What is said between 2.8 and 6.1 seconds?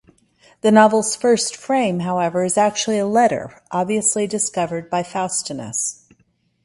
a letter, obviously discovered by Faustinus.